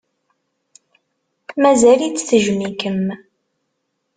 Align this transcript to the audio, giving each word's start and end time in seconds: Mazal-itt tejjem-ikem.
Mazal-itt 1.61 2.25
tejjem-ikem. 2.29 3.03